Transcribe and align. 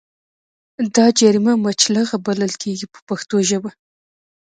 دا 0.95 1.05
جریمه 1.19 1.53
مچلغه 1.65 2.17
بلل 2.25 2.53
کېږي 2.63 2.85
په 2.93 2.99
پښتو 3.07 3.35
ژبه. 3.49 3.71